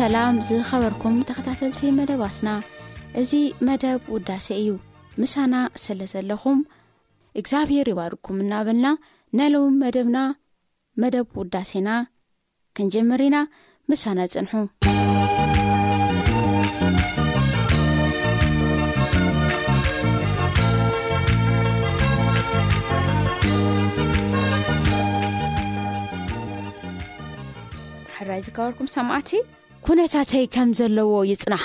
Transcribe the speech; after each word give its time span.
ሰላም 0.00 0.34
ዝኸበርኩም 0.48 1.16
ተኸታተልቲ 1.28 1.80
መደባትና 1.96 2.50
እዚ 3.20 3.32
መደብ 3.66 3.98
ውዳሴ 4.12 4.46
እዩ 4.60 4.70
ምሳና 5.20 5.54
ስለ 5.82 6.00
ዘለኹም 6.12 6.60
እግዚኣብሔር 7.40 7.88
ይባርኩም 7.92 8.38
እናበልና 8.44 8.86
ናለው 9.38 9.66
መደብና 9.82 10.18
መደብ 11.04 11.26
ውዳሴና 11.40 11.90
ክንጀምር 12.78 13.22
ኢና 13.26 13.46
ምሳና 13.92 14.26
ፅንሑ 14.32 14.66
ሕራይ 28.18 28.42
ዝከበርኩም 28.48 28.90
ማቲ 29.12 29.32
ሁነታተይ 29.90 30.44
ከም 30.54 30.68
ዘለዎ 30.78 31.12
ይፅናሕ 31.28 31.64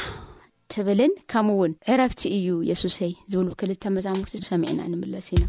ትብልን 0.74 1.12
ከምኡ 1.32 1.58
እውን 1.58 1.74
ዕረፍቲ 1.94 2.22
እዩ 2.38 2.48
የሱሰይ 2.70 3.14
ዝብሉ 3.32 3.48
ክልተ 3.60 3.84
መዛሙርቲ 3.98 4.38
ሰሚዕና 4.50 4.80
ንምለስ 4.94 5.28
ኢና 5.34 5.44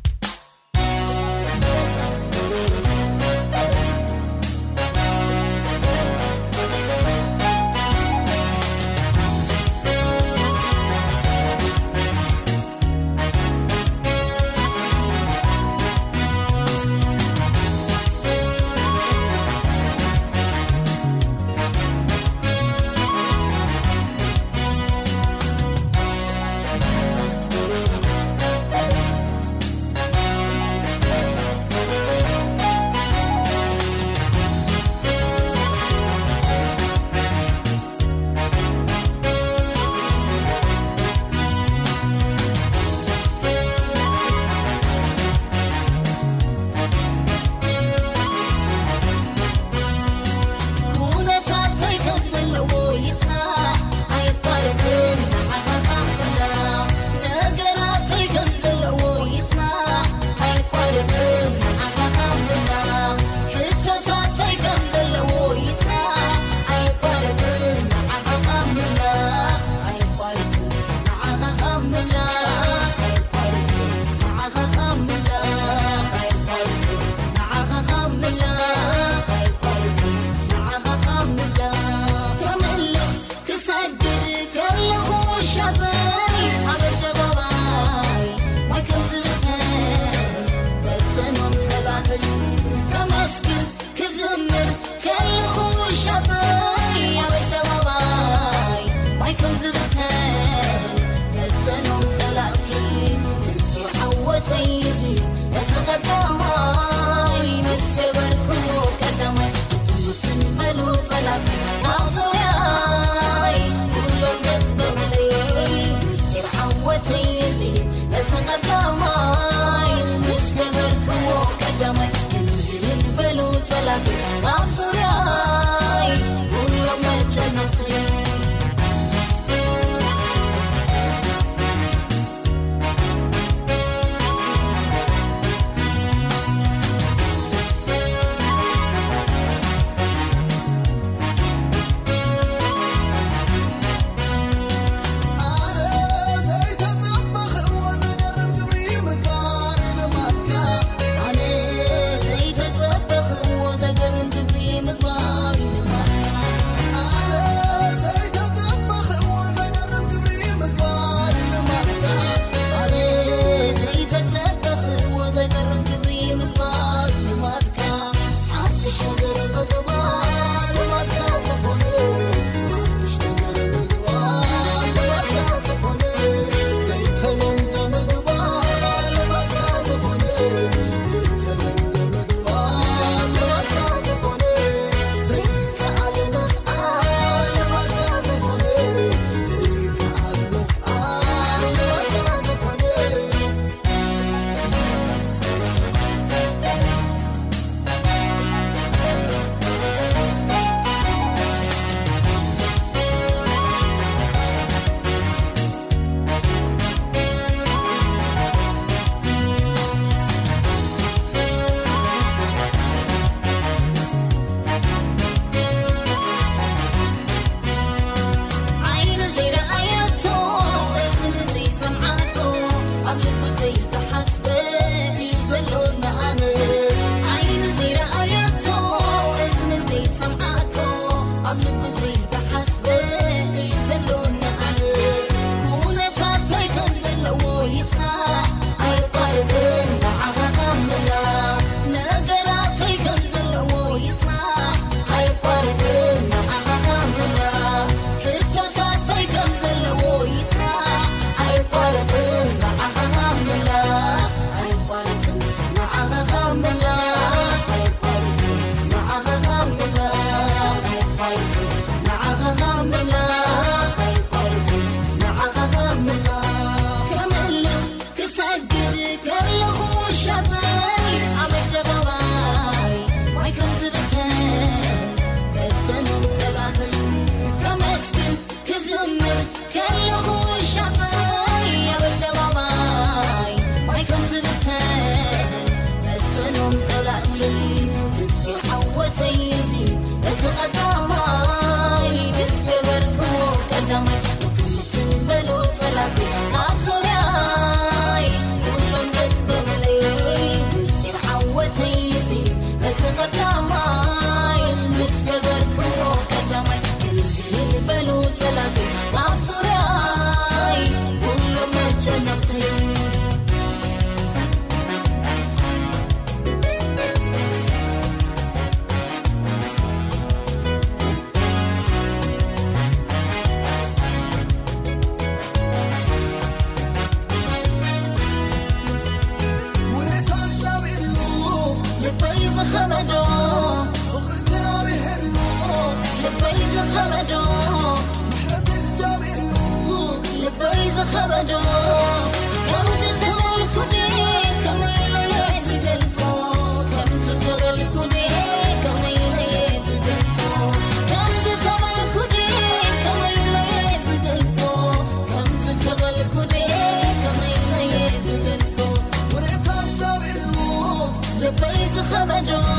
بيز 361.50 362.02
خمجو 362.12 362.75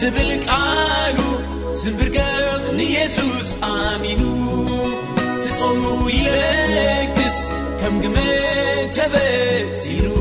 ዝብልቃሉ 0.00 1.18
ዝምብርከኽ 1.80 2.62
ንየሱስ 2.80 3.48
ኣሚኑ 3.74 4.22
ትጽሩ 5.44 5.82
ይረግስ 6.18 7.38
ከም 7.80 7.94
ግመ 8.04 8.16
ተበቲኑ 8.96 10.15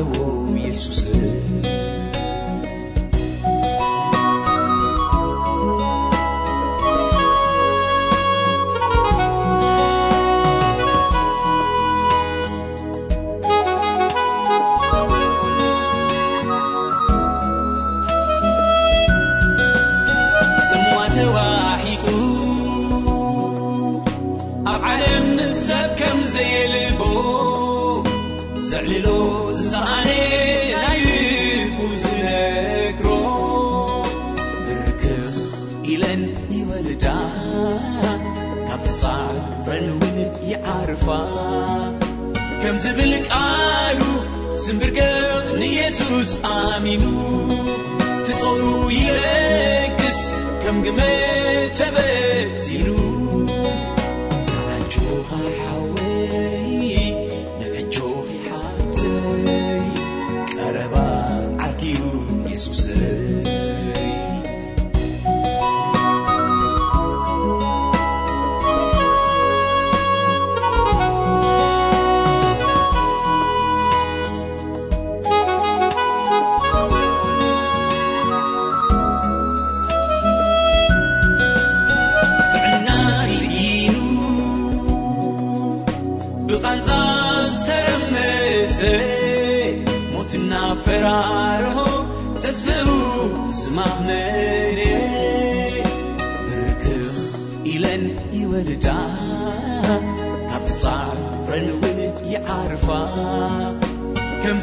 وميسس 0.00 1.06
znbrkე 44.66 45.10
ንyesus 45.60 46.30
aმin 46.58 47.04
tწლ 48.24 48.60
irks 48.98 50.18
keმ 50.64 50.76
gm 50.84 51.00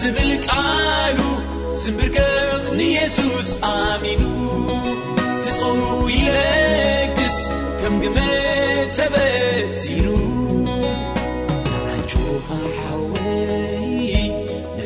ዝብልቃሉ 0.03 1.19
ስምብርከቕ 1.81 2.63
ንየሱስ 2.79 3.49
ኣሚኑ 3.71 4.23
ትጾሩ 5.43 5.81
ይለግስ 6.15 7.37
ከም 7.81 7.93
ግመ 8.03 8.17
ተበቲኑ 8.97 10.05
ካናጆኻ 11.67 12.25
ሓወይ 12.47 14.25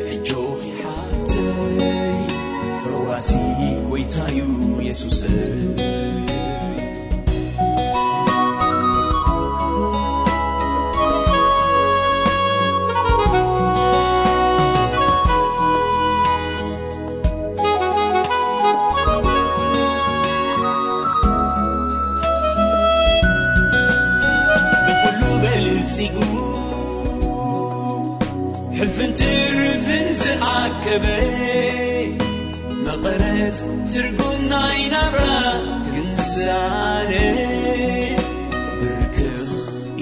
ንዕጆኺሓትወይ 0.04 1.82
ሕሩዋሲ 2.82 3.30
ጐይታዩ 3.88 4.40
የሱስ 4.88 5.20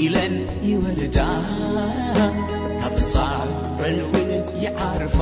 ኢለን 0.05 0.35
ይወለዳ 0.71 1.19
ካብ 2.81 2.93
ትፃሩረልው 2.99 4.13
ይዓርፋ 4.65 5.19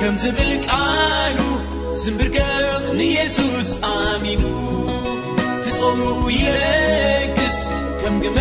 ከም 0.00 0.14
ዝብል 0.22 0.50
ቃሉ 0.66 1.38
ስምብርገቕ 2.02 2.66
ንየሱስ 3.00 3.68
ኣሚሙ 3.94 4.42
ትጽሩ 5.64 6.00
የግስ 6.46 7.58
ከም 8.00 8.14
ግመ 8.24 8.38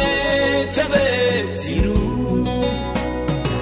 ተበቲኑ 0.77 1.85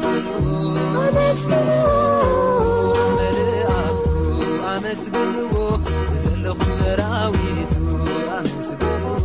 ኣመስግልዎ 4.73 5.55
ዘለኹም 6.25 6.71
ሰራዊቱ 6.81 7.75
ኣመስገዎ 8.39 9.20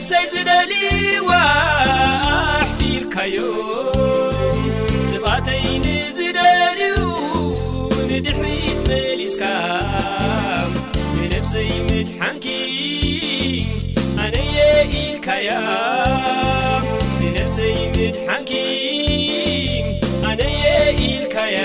ሰይ 0.08 0.24
ዝደሊዋኣሕፊርካዮ 0.32 1.26
ዝፋተይን 5.12 5.84
ዝደልዩ 6.16 6.96
ንድሒት 8.12 8.28
መሊስካ 8.90 9.42
ፍሰይ 11.42 11.68
ዝድሓንኪ 11.88 12.46
ኣነየ 14.24 14.58
ኢልካያ 15.02 15.48
ሰይ 17.56 17.74
ዝድሓንኪ 17.92 18.50
ኣነየ 20.30 20.64
ኢልካያ 21.08 21.56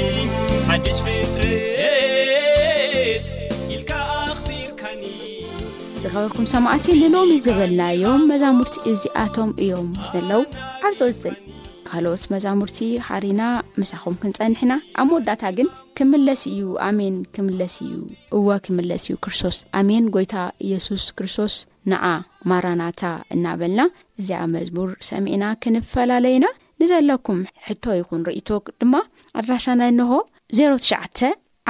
ዝኸበርኩም 6.03 6.47
ሰማዕቲ 6.55 6.85
ንኖሚ 7.03 7.31
ዝበልናዮም 7.47 8.27
መዛሙርቲ 8.33 8.75
እዚኣቶም 8.93 9.51
እዮም 9.65 9.89
ዘለዉ 10.13 10.43
ዓብፅቕፅን 10.89 11.35
ሃልኦት 11.93 12.23
መዛሙርቲ 12.33 12.77
ሓሪና 13.07 13.41
መሳኹም 13.81 14.15
ክንፀኒሕና 14.21 14.73
ኣብ 15.01 15.07
መወዳእታ 15.09 15.43
ግን 15.57 15.67
ክምለስ 15.97 16.43
እዩ 16.51 16.61
ኣሜን 16.87 17.15
ክምለስ 17.35 17.75
እዩ 17.85 17.93
እዋ 18.37 18.47
ክምለስ 18.65 19.03
እዩ 19.07 19.15
ክርስቶስ 19.25 19.57
ኣሜን 19.79 20.05
ጎይታ 20.15 20.35
ኢየሱስ 20.67 21.03
ክርስቶስ 21.19 21.55
ንኣ 21.91 22.03
ማራናታ 22.51 23.03
እናበልና 23.35 23.81
እዚኣ 24.21 24.41
መዝሙር 24.55 24.89
ሰሚዒና 25.09 25.45
ክንፈላለዩና 25.65 26.45
ንዘለኩም 26.81 27.39
ሕቶ 27.67 27.83
ይኹን 27.99 28.25
ርእቶ 28.29 28.49
ድማ 28.81 28.95
ኣድራሻና 29.39 29.81
ንሆ 29.99 30.13
ዜትሽዓ 30.59 30.99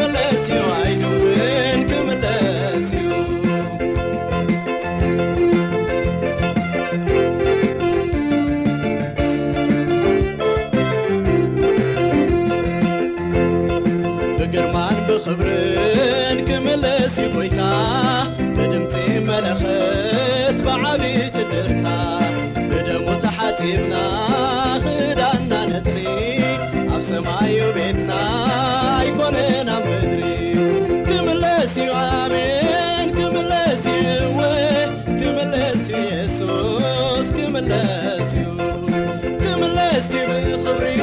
ብክብርን 15.07 16.37
ክምለስ 16.47 17.15
ኮይታ 17.35 17.61
ብድምፂ 18.57 18.93
መለክት 19.29 20.57
ብዓብ 20.67 21.03
ጭድርታት 21.35 22.37
ብደሙ 22.71 23.05
ተሓፂብና 23.25 23.95
نمدركملاس 29.31 31.77
عمين 31.77 33.09
كملاس 33.11 33.87
كماس 33.87 35.87
يسوس 35.89 37.31
كاخر 40.11 41.02